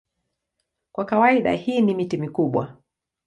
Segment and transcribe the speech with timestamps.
[0.91, 2.77] Kwa kawaida hii ni miti mikubwa.